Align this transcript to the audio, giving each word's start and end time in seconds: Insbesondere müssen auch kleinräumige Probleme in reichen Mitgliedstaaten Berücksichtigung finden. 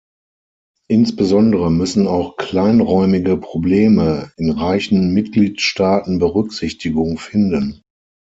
Insbesondere 0.87 1.69
müssen 1.69 2.07
auch 2.07 2.35
kleinräumige 2.35 3.37
Probleme 3.37 4.31
in 4.35 4.49
reichen 4.49 5.13
Mitgliedstaaten 5.13 6.17
Berücksichtigung 6.17 7.19
finden. 7.19 7.83